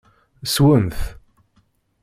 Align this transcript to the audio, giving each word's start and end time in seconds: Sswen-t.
Sswen-t. 0.45 0.99